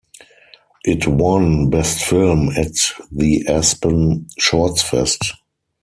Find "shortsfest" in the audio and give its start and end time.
4.39-5.33